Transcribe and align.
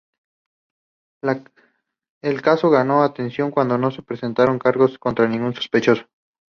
El 2.23 2.41
caso 2.41 2.71
ganó 2.71 3.03
atención 3.03 3.51
cuando 3.51 3.77
no 3.77 3.91
se 3.91 4.01
presentaron 4.01 4.57
cargos 4.57 4.97
contra 4.97 5.27
ningún 5.27 5.53
sospechoso. 5.53 6.07